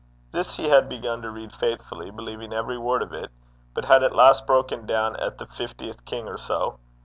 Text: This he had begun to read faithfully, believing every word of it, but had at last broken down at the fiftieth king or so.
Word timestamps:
This 0.31 0.57
he 0.57 0.67
had 0.69 0.89
begun 0.89 1.21
to 1.21 1.29
read 1.29 1.53
faithfully, 1.53 2.09
believing 2.09 2.51
every 2.53 2.75
word 2.79 3.03
of 3.03 3.13
it, 3.13 3.29
but 3.75 3.85
had 3.85 4.01
at 4.01 4.15
last 4.15 4.47
broken 4.47 4.87
down 4.87 5.15
at 5.17 5.37
the 5.37 5.45
fiftieth 5.45 6.05
king 6.05 6.27
or 6.27 6.39
so. 6.39 6.79